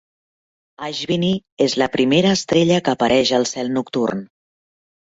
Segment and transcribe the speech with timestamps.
[0.87, 1.29] Ashvini
[1.67, 4.29] és la primera estrella que apareix al cel nocturn.